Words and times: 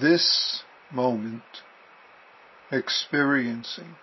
this 0.00 0.62
moment 0.92 1.42
experiencing. 2.70 3.94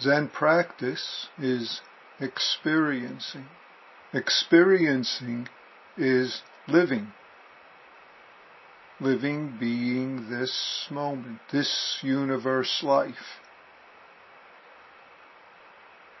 Zen 0.00 0.28
practice 0.28 1.28
is 1.38 1.80
experiencing. 2.20 3.46
Experiencing 4.12 5.48
is 5.96 6.42
living. 6.68 7.12
Living 9.00 9.56
being 9.58 10.30
this 10.30 10.86
moment, 10.90 11.40
this 11.52 11.98
universe 12.02 12.80
life. 12.82 13.40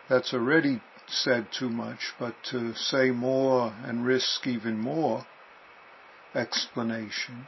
That's 0.08 0.32
already 0.32 0.80
said 1.06 1.48
too 1.56 1.68
much, 1.68 2.12
but 2.18 2.34
to 2.50 2.74
say 2.74 3.10
more 3.10 3.74
and 3.84 4.04
risk 4.04 4.46
even 4.46 4.78
more 4.78 5.26
explanation. 6.34 7.46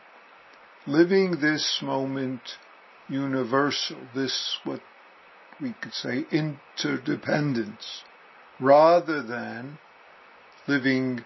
Living 0.86 1.40
this 1.40 1.80
moment 1.82 2.40
universal, 3.08 3.98
this 4.14 4.58
what 4.64 4.80
we 5.60 5.74
could 5.80 5.92
say 5.92 6.24
interdependence, 6.30 8.02
rather 8.58 9.22
than 9.22 9.78
living 10.66 11.24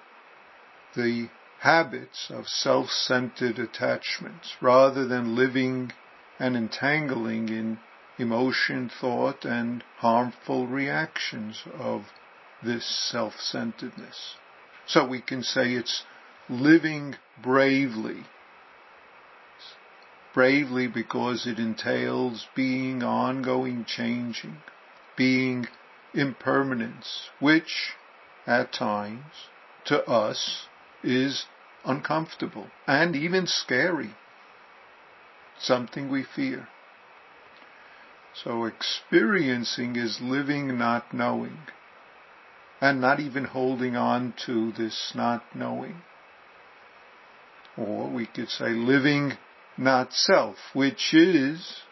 the 0.96 1.28
habits 1.60 2.30
of 2.30 2.46
self-centered 2.48 3.58
attachments, 3.58 4.54
rather 4.60 5.06
than 5.06 5.36
living 5.36 5.92
and 6.38 6.56
entangling 6.56 7.48
in 7.48 7.78
emotion, 8.18 8.90
thought, 9.00 9.44
and 9.44 9.82
harmful 9.98 10.66
reactions 10.66 11.62
of 11.78 12.02
this 12.62 12.84
self-centeredness. 13.10 14.36
So 14.86 15.06
we 15.06 15.20
can 15.20 15.42
say 15.42 15.72
it's 15.72 16.04
living 16.48 17.16
bravely. 17.42 18.24
Bravely 20.32 20.88
because 20.88 21.46
it 21.46 21.58
entails 21.58 22.48
being 22.54 23.02
ongoing 23.02 23.84
changing, 23.84 24.58
being 25.16 25.68
impermanence, 26.12 27.30
which 27.38 27.92
at 28.46 28.72
times 28.72 29.48
to 29.84 30.04
us 30.08 30.66
is 31.02 31.46
uncomfortable 31.84 32.68
and 32.86 33.14
even 33.14 33.46
scary. 33.46 34.14
Something 35.58 36.10
we 36.10 36.24
fear. 36.24 36.68
So 38.34 38.64
experiencing 38.64 39.94
is 39.94 40.20
living 40.20 40.76
not 40.76 41.14
knowing 41.14 41.58
and 42.80 43.00
not 43.00 43.20
even 43.20 43.44
holding 43.44 43.96
on 43.96 44.34
to 44.44 44.72
this 44.72 45.12
not 45.14 45.44
knowing. 45.54 46.02
Or 47.76 48.08
we 48.08 48.26
could 48.26 48.48
say 48.48 48.68
living 48.70 49.36
not 49.76 50.12
self, 50.12 50.56
which 50.72 51.12
is 51.12 51.82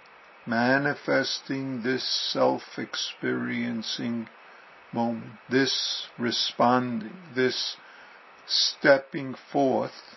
manifesting 0.47 1.83
this 1.83 2.05
self-experiencing 2.33 4.29
moment, 4.93 5.33
this 5.49 6.07
responding, 6.19 7.17
this 7.35 7.77
stepping 8.47 9.35
forth, 9.35 10.17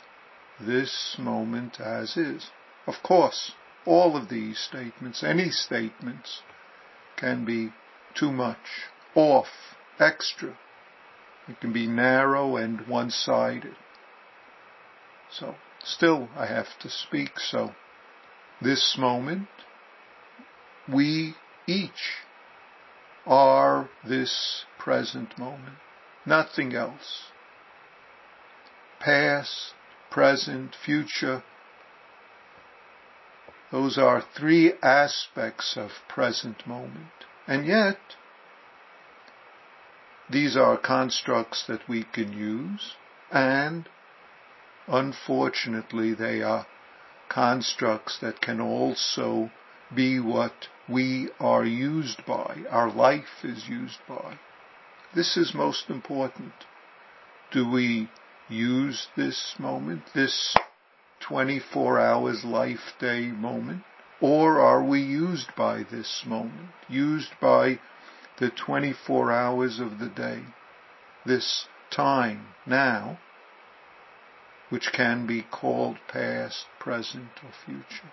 this 0.60 1.16
moment 1.18 1.80
as 1.80 2.18
is. 2.18 2.52
Of 2.88 3.02
course, 3.04 3.54
all 3.86 4.16
of 4.16 4.30
these 4.30 4.60
statements, 4.60 5.24
any 5.24 5.50
statements, 5.50 6.42
can 7.18 7.46
be 7.46 7.74
too 8.14 8.32
much, 8.32 8.90
off, 9.16 9.76
extra. 10.00 10.58
It 11.48 11.60
can 11.62 11.72
be 11.74 11.88
narrow 11.88 12.58
and 12.58 12.88
one-sided. 12.88 13.76
So, 15.40 15.56
still 15.84 16.30
I 16.36 16.46
have 16.46 16.80
to 16.80 16.90
speak, 16.90 17.40
so 17.40 17.76
this 18.62 18.96
moment, 18.98 19.48
we 20.92 21.36
each 21.68 22.24
are 23.26 23.90
this 24.08 24.66
present 24.78 25.38
moment, 25.38 25.78
nothing 26.26 26.74
else. 26.74 27.32
Past, 29.00 29.74
present, 30.10 30.76
future, 30.86 31.44
those 33.72 33.98
are 33.98 34.24
three 34.38 34.74
aspects 34.82 35.76
of 35.76 35.92
present 36.08 36.66
moment. 36.66 37.26
And 37.46 37.66
yet, 37.66 37.98
these 40.30 40.56
are 40.56 40.78
constructs 40.78 41.66
that 41.68 41.90
we 41.90 42.04
can 42.04 42.32
use 42.32 42.96
and 43.32 43.90
unfortunately 44.88 46.14
they 46.14 46.42
are 46.42 46.66
constructs 47.30 48.20
that 48.20 48.42
can 48.42 48.62
also 48.62 49.50
be 49.94 50.20
what 50.20 50.68
we 50.88 51.30
are 51.40 51.66
used 51.66 52.26
by, 52.26 52.64
our 52.70 52.92
life 52.92 53.44
is 53.44 53.68
used 53.68 54.00
by. 54.08 54.38
This 55.14 55.38
is 55.38 55.54
most 55.54 55.90
important. 55.90 56.54
Do 57.52 57.70
we 57.70 58.10
use 58.50 59.08
this 59.16 59.56
moment, 59.58 60.04
this 60.14 60.56
24 61.22 62.00
hours 62.00 62.44
life 62.44 62.94
day 63.00 63.28
moment? 63.28 63.84
Or 64.22 64.60
are 64.60 64.84
we 64.84 65.02
used 65.02 65.56
by 65.56 65.84
this 65.84 66.24
moment, 66.26 66.70
used 66.88 67.32
by 67.42 67.80
the 68.40 68.50
24 68.50 69.32
hours 69.32 69.80
of 69.80 70.00
the 70.00 70.10
day, 70.10 70.44
this 71.26 71.68
time 71.92 72.48
now, 72.66 73.20
which 74.76 74.92
can 74.92 75.26
be 75.26 75.42
called 75.42 75.96
past, 76.10 76.66
present, 76.82 77.30
or 77.42 77.50
future? 77.66 78.12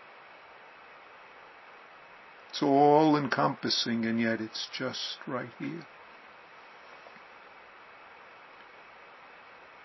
It's 2.51 2.63
all 2.63 3.17
encompassing 3.17 4.05
and 4.05 4.21
yet 4.21 4.41
it's 4.41 4.69
just 4.73 5.19
right 5.27 5.49
here. 5.59 5.85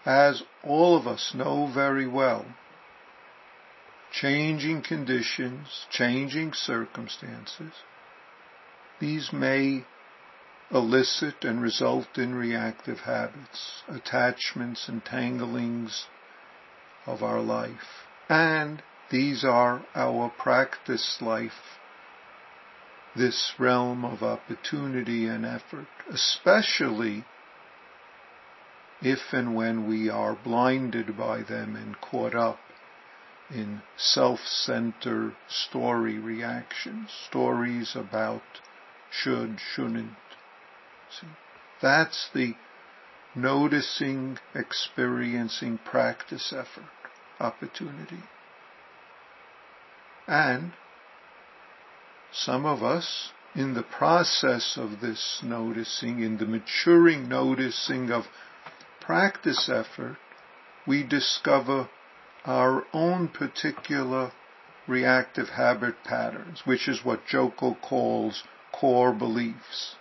As 0.05 0.43
all 0.63 0.95
of 0.95 1.07
us 1.07 1.33
know 1.33 1.65
very 1.73 2.07
well, 2.07 2.45
changing 4.11 4.83
conditions, 4.83 5.87
changing 5.89 6.53
circumstances, 6.53 7.73
these 8.99 9.33
may 9.33 9.83
elicit 10.69 11.43
and 11.43 11.59
result 11.59 12.19
in 12.19 12.35
reactive 12.35 12.99
habits, 12.99 13.81
attachments, 13.87 14.87
entanglings 14.87 16.05
of 17.07 17.23
our 17.23 17.41
life. 17.41 18.05
And 18.29 18.83
these 19.09 19.43
are 19.43 19.85
our 19.95 20.29
practice 20.37 21.17
life, 21.21 21.79
this 23.15 23.53
realm 23.57 24.05
of 24.05 24.21
opportunity 24.21 25.25
and 25.25 25.45
effort, 25.45 25.87
especially 26.11 27.25
if 29.01 29.19
and 29.31 29.55
when 29.55 29.87
we 29.87 30.09
are 30.09 30.37
blinded 30.43 31.17
by 31.17 31.41
them 31.41 31.75
and 31.75 31.99
caught 32.01 32.35
up 32.35 32.59
in 33.49 33.81
self-centered 33.95 35.35
story 35.47 36.19
reactions, 36.19 37.09
stories 37.29 37.95
about 37.95 38.41
should, 39.09 39.57
shouldn't. 39.73 40.17
See, 41.09 41.27
that's 41.81 42.29
the 42.33 42.55
noticing, 43.35 44.37
experiencing 44.53 45.79
practice 45.85 46.51
effort, 46.51 46.89
opportunity. 47.39 48.23
And 50.27 50.73
some 52.31 52.65
of 52.65 52.83
us, 52.83 53.31
in 53.55 53.73
the 53.73 53.83
process 53.83 54.77
of 54.77 54.99
this 55.01 55.39
noticing, 55.43 56.21
in 56.21 56.37
the 56.37 56.45
maturing 56.45 57.29
noticing 57.29 58.11
of 58.11 58.25
practice 58.99 59.69
effort, 59.69 60.17
we 60.85 61.03
discover 61.03 61.89
our 62.45 62.85
own 62.93 63.27
particular 63.27 64.31
reactive 64.87 65.49
habit 65.49 65.95
patterns, 66.03 66.61
which 66.65 66.87
is 66.87 67.03
what 67.03 67.25
Joko 67.25 67.75
calls 67.75 68.43
core 68.71 69.13
beliefs. 69.13 69.95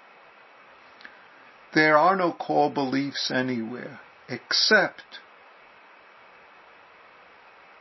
There 1.75 1.97
are 1.97 2.17
no 2.17 2.33
core 2.33 2.71
beliefs 2.71 3.31
anywhere 3.31 4.01
except 4.29 5.21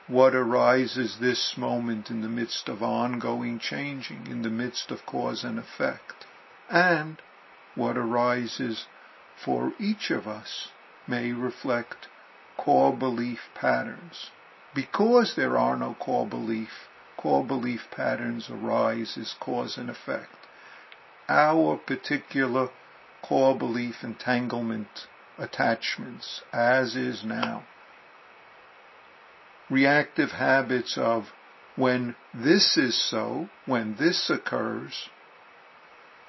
what 0.07 0.35
arises 0.35 1.17
this 1.19 1.57
moment 1.57 2.11
in 2.11 2.21
the 2.21 2.29
midst 2.29 2.69
of 2.69 2.83
ongoing 2.83 3.57
changing, 3.57 4.27
in 4.27 4.43
the 4.43 4.49
midst 4.49 4.91
of 4.91 5.05
cause 5.05 5.43
and 5.43 5.57
effect, 5.57 6.25
and 6.69 7.19
what 7.73 7.97
arises 7.97 8.85
for 9.43 9.73
each 9.79 10.11
of 10.11 10.27
us 10.27 10.69
may 11.07 11.31
reflect 11.31 12.07
core 12.57 12.95
belief 12.95 13.39
patterns. 13.55 14.31
Because 14.73 15.35
there 15.35 15.57
are 15.57 15.75
no 15.75 15.95
core 15.95 16.27
belief, 16.27 16.87
core 17.17 17.43
belief 17.43 17.87
patterns 17.89 18.49
arise 18.49 19.17
as 19.17 19.33
cause 19.39 19.77
and 19.77 19.89
effect. 19.89 20.35
Our 21.27 21.77
particular 21.77 22.69
core 23.23 23.57
belief 23.57 24.03
entanglement 24.03 25.07
attachments, 25.37 26.41
as 26.53 26.95
is 26.95 27.23
now, 27.23 27.63
reactive 29.69 30.31
habits 30.31 30.97
of 30.97 31.31
when 31.75 32.15
this 32.33 32.77
is 32.77 32.95
so, 33.09 33.49
when 33.65 33.95
this 33.95 34.29
occurs, 34.29 35.09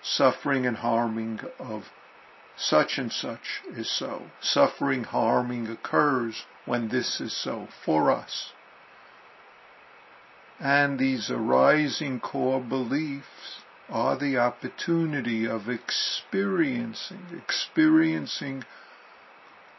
suffering 0.03 0.67
and 0.67 0.79
harming 0.79 1.41
of 1.59 1.85
such 2.57 2.99
and 2.99 3.13
such 3.13 3.63
is 3.69 3.91
so. 3.91 4.31
Suffering, 4.41 5.05
harming 5.05 5.69
occurs 5.69 6.45
when 6.65 6.89
this 6.89 7.21
is 7.21 7.37
so 7.37 7.69
for 7.85 8.11
us. 8.11 8.53
And 10.59 10.99
these 10.99 11.31
arising 11.31 12.21
core 12.21 12.63
beliefs 12.63 13.61
are 13.91 14.17
the 14.17 14.39
opportunity 14.39 15.47
of 15.47 15.69
experiencing, 15.69 17.27
experiencing 17.37 18.65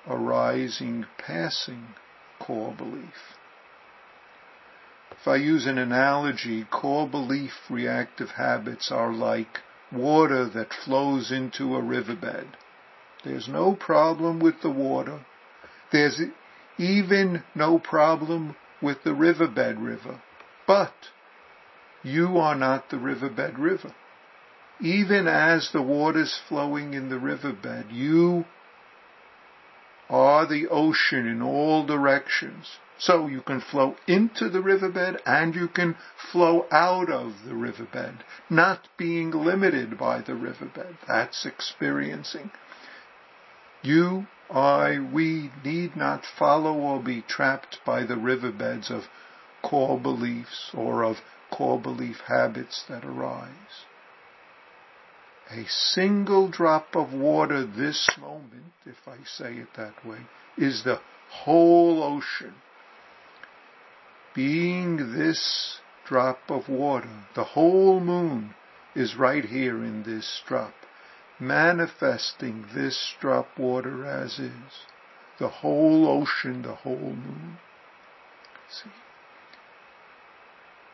arising, 0.07 1.05
passing 1.17 1.95
core 2.39 2.73
belief. 2.73 3.36
If 5.19 5.27
I 5.27 5.35
use 5.37 5.65
an 5.65 5.77
analogy, 5.77 6.63
core 6.65 7.07
belief 7.07 7.69
reactive 7.69 8.31
habits 8.31 8.91
are 8.91 9.11
like 9.11 9.61
water 9.91 10.45
that 10.45 10.73
flows 10.73 11.31
into 11.31 11.75
a 11.75 11.81
riverbed. 11.81 12.55
There's 13.23 13.47
no 13.47 13.73
problem 13.73 14.39
with 14.39 14.61
the 14.61 14.69
water. 14.69 15.21
There's 15.91 16.21
even 16.77 17.43
no 17.55 17.79
problem 17.79 18.55
with 18.81 19.03
the 19.03 19.13
riverbed 19.13 19.79
river. 19.79 20.21
But 20.67 20.93
you 22.03 22.37
are 22.37 22.55
not 22.55 22.89
the 22.89 22.99
riverbed 22.99 23.57
river. 23.57 23.93
Even 24.79 25.27
as 25.27 25.71
the 25.71 25.81
water's 25.81 26.39
flowing 26.47 26.93
in 26.93 27.09
the 27.09 27.17
riverbed, 27.17 27.91
you 27.91 28.45
are 30.09 30.45
the 30.45 30.67
ocean 30.67 31.25
in 31.27 31.41
all 31.41 31.85
directions. 31.85 32.77
So 32.99 33.27
you 33.27 33.41
can 33.41 33.61
flow 33.61 33.95
into 34.07 34.49
the 34.49 34.61
riverbed 34.61 35.21
and 35.25 35.53
you 35.53 35.67
can 35.67 35.95
flow 36.31 36.65
out 36.71 37.11
of 37.11 37.43
the 37.45 37.53
riverbed, 37.53 38.23
not 38.49 38.87
being 38.97 39.29
limited 39.29 39.97
by 39.99 40.21
the 40.21 40.33
riverbed. 40.33 40.97
That's 41.07 41.45
experiencing. 41.45 42.51
You, 43.83 44.25
I, 44.49 44.99
we 44.99 45.51
need 45.63 45.95
not 45.95 46.25
follow 46.25 46.73
or 46.73 46.99
be 46.99 47.21
trapped 47.21 47.79
by 47.85 48.03
the 48.03 48.17
riverbeds 48.17 48.89
of 48.89 49.03
core 49.61 49.99
beliefs 49.99 50.71
or 50.73 51.03
of 51.03 51.17
core 51.51 51.79
belief 51.79 52.21
habits 52.21 52.83
that 52.89 53.05
arise. 53.05 53.85
A 55.51 55.65
single 55.67 56.49
drop 56.49 56.95
of 56.95 57.13
water 57.13 57.63
this 57.63 58.09
moment, 58.19 58.73
if 58.85 59.07
I 59.07 59.17
say 59.23 59.57
it 59.57 59.75
that 59.75 60.03
way, 60.05 60.19
is 60.57 60.83
the 60.83 60.99
whole 61.29 62.03
ocean 62.03 62.55
being 64.37 65.17
this 65.17 65.79
drop 66.05 66.37
of 66.47 66.69
water, 66.69 67.25
the 67.33 67.43
whole 67.43 67.99
moon 67.99 68.53
is 68.95 69.15
right 69.15 69.43
here 69.43 69.83
in 69.83 70.03
this 70.03 70.43
drop, 70.47 70.75
manifesting 71.39 72.63
this 72.71 73.15
drop 73.19 73.47
water 73.57 74.05
as 74.05 74.37
is, 74.37 74.85
the 75.39 75.47
whole 75.49 76.07
ocean, 76.07 76.61
the 76.61 76.75
whole 76.75 76.99
moon. 76.99 77.57
See? 78.69 78.91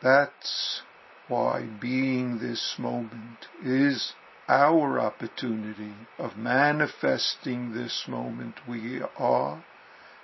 That's 0.02 0.82
why 1.28 1.68
being 1.82 2.40
this 2.40 2.76
moment 2.80 3.48
is 3.62 4.14
our 4.48 5.02
opportunity 5.02 5.96
of 6.18 6.38
manifesting 6.38 7.74
this 7.74 8.06
moment 8.08 8.56
we 8.70 9.02
are, 9.18 9.66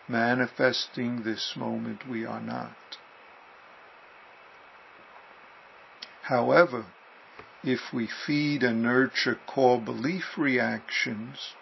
manifesting 0.07 1.23
this 1.23 1.55
moment 1.57 2.07
we 2.09 2.25
are 2.25 2.41
not. 2.41 2.71
However, 6.29 6.85
if 7.63 7.91
we 7.91 8.05
feed 8.05 8.61
and 8.61 8.83
nurture 8.83 9.39
core 9.47 9.81
belief 9.81 10.37
reactions, 10.37 11.55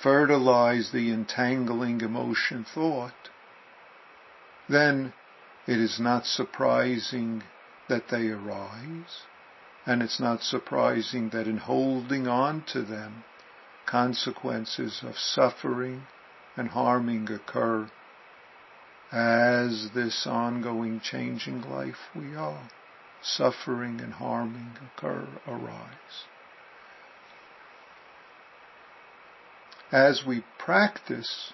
fertilize 0.00 0.90
the 0.90 1.12
entangling 1.12 2.00
emotion 2.00 2.64
thought, 2.64 3.28
then 4.68 5.12
it 5.68 5.78
is 5.78 6.00
not 6.00 6.26
surprising 6.26 7.44
that 7.86 8.08
they 8.08 8.30
arise, 8.30 9.26
and 9.86 10.02
it's 10.02 10.18
not 10.18 10.42
surprising 10.42 11.28
that 11.28 11.46
in 11.46 11.58
holding 11.58 12.26
on 12.26 12.62
to 12.72 12.82
them, 12.82 13.22
consequences 13.86 15.04
of 15.04 15.16
suffering 15.16 16.08
and 16.56 16.70
harming 16.70 17.30
occur 17.30 17.88
as 19.12 19.92
this 19.92 20.26
ongoing 20.26 20.98
changing 20.98 21.60
life 21.62 22.10
we 22.12 22.34
are 22.34 22.68
suffering 23.22 24.00
and 24.00 24.14
harming 24.14 24.76
occur, 24.80 25.28
arise. 25.46 26.26
As 29.90 30.24
we 30.26 30.42
practice, 30.58 31.52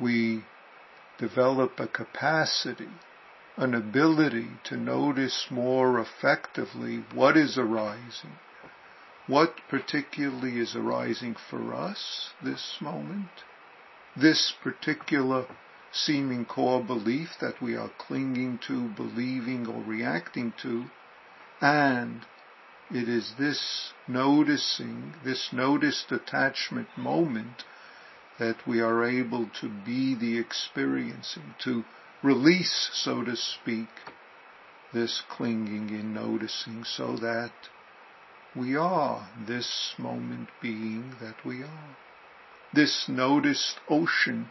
we 0.00 0.44
develop 1.18 1.78
a 1.78 1.86
capacity, 1.86 2.88
an 3.56 3.74
ability 3.74 4.48
to 4.64 4.76
notice 4.76 5.46
more 5.50 5.98
effectively 6.00 7.04
what 7.12 7.36
is 7.36 7.58
arising, 7.58 8.38
what 9.26 9.54
particularly 9.68 10.58
is 10.58 10.76
arising 10.76 11.36
for 11.50 11.74
us 11.74 12.30
this 12.42 12.76
moment, 12.80 13.44
this 14.16 14.52
particular 14.62 15.46
seeming 15.94 16.44
core 16.44 16.82
belief 16.82 17.30
that 17.40 17.62
we 17.62 17.76
are 17.76 17.90
clinging 17.98 18.58
to, 18.66 18.88
believing 18.88 19.66
or 19.66 19.80
reacting 19.82 20.52
to, 20.60 20.84
and 21.60 22.26
it 22.90 23.08
is 23.08 23.34
this 23.38 23.92
noticing, 24.08 25.14
this 25.24 25.52
noticed 25.52 26.10
attachment 26.10 26.88
moment 26.96 27.64
that 28.38 28.66
we 28.66 28.80
are 28.80 29.04
able 29.04 29.48
to 29.60 29.68
be 29.68 30.14
the 30.14 30.36
experiencing, 30.38 31.54
to 31.62 31.84
release, 32.22 32.90
so 32.92 33.22
to 33.22 33.36
speak, 33.36 33.88
this 34.92 35.22
clinging 35.28 35.90
in 35.90 36.12
noticing 36.12 36.84
so 36.84 37.16
that 37.16 37.52
we 38.56 38.76
are 38.76 39.28
this 39.46 39.94
moment 39.98 40.48
being 40.60 41.14
that 41.20 41.44
we 41.44 41.62
are. 41.62 41.96
This 42.72 43.08
noticed 43.08 43.78
ocean 43.88 44.50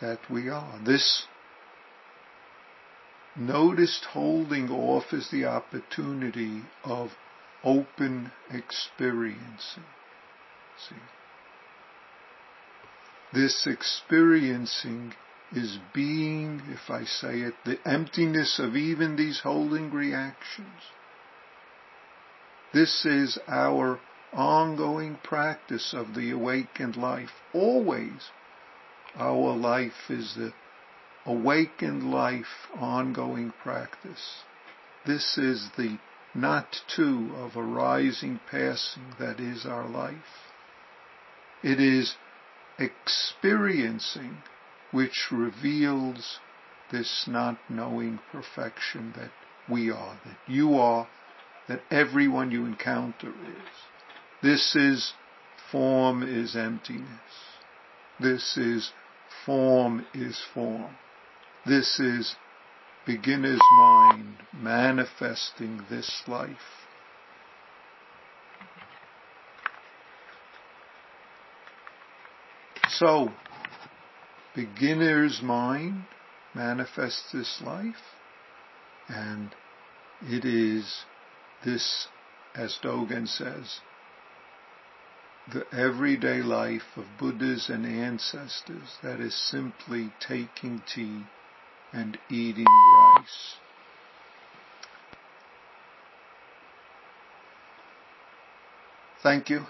that 0.00 0.18
we 0.30 0.48
are. 0.48 0.78
This 0.84 1.26
noticed 3.36 4.04
holding 4.12 4.70
off 4.70 5.12
is 5.12 5.30
the 5.30 5.44
opportunity 5.44 6.62
of 6.84 7.10
open 7.62 8.32
experiencing. 8.50 9.84
See? 10.88 10.96
This 13.32 13.66
experiencing 13.66 15.14
is 15.52 15.78
being, 15.94 16.62
if 16.70 16.90
I 16.90 17.04
say 17.04 17.40
it, 17.40 17.54
the 17.64 17.78
emptiness 17.86 18.58
of 18.58 18.76
even 18.76 19.16
these 19.16 19.40
holding 19.40 19.90
reactions. 19.90 20.82
This 22.72 23.04
is 23.04 23.38
our 23.46 24.00
ongoing 24.32 25.18
practice 25.22 25.94
of 25.94 26.14
the 26.14 26.30
awakened 26.30 26.96
life, 26.96 27.30
always 27.54 28.30
our 29.16 29.56
life 29.56 30.10
is 30.10 30.34
the 30.34 30.52
awakened 31.24 32.10
life 32.10 32.68
ongoing 32.78 33.52
practice. 33.62 34.42
This 35.04 35.38
is 35.38 35.70
the 35.76 35.98
not 36.34 36.82
two 36.94 37.32
of 37.36 37.56
arising 37.56 38.40
passing 38.50 39.14
that 39.18 39.40
is 39.40 39.64
our 39.64 39.88
life. 39.88 40.52
It 41.62 41.80
is 41.80 42.16
experiencing 42.78 44.38
which 44.90 45.28
reveals 45.32 46.38
this 46.92 47.24
not 47.26 47.58
knowing 47.68 48.20
perfection 48.30 49.12
that 49.16 49.30
we 49.68 49.90
are, 49.90 50.18
that 50.24 50.36
you 50.46 50.74
are, 50.74 51.08
that 51.68 51.82
everyone 51.90 52.50
you 52.50 52.64
encounter 52.66 53.28
is. 53.28 53.72
This 54.42 54.76
is 54.76 55.14
form 55.72 56.22
is 56.22 56.54
emptiness. 56.54 57.08
This 58.20 58.56
is 58.56 58.92
form 59.46 60.04
is 60.12 60.38
form. 60.52 60.96
This 61.64 61.98
is 62.00 62.34
beginner's 63.06 63.60
mind 63.78 64.34
manifesting 64.52 65.80
this 65.88 66.22
life. 66.26 66.56
So, 72.88 73.30
beginner's 74.54 75.40
mind 75.42 76.04
manifests 76.54 77.30
this 77.32 77.62
life, 77.64 77.94
and 79.08 79.54
it 80.22 80.44
is 80.44 81.04
this, 81.64 82.08
as 82.54 82.78
Dogen 82.82 83.28
says, 83.28 83.80
the 85.48 85.64
everyday 85.72 86.42
life 86.42 86.96
of 86.96 87.04
Buddhas 87.18 87.68
and 87.68 87.86
ancestors 87.86 88.98
that 89.02 89.20
is 89.20 89.34
simply 89.48 90.10
taking 90.18 90.82
tea 90.92 91.22
and 91.92 92.18
eating 92.28 92.66
rice. 92.98 93.56
Thank 99.22 99.50
you. 99.50 99.66